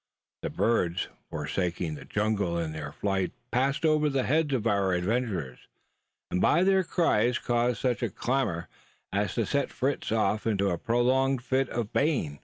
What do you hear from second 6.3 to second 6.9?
and by their